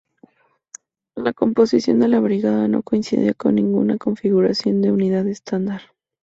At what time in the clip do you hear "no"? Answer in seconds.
2.67-2.81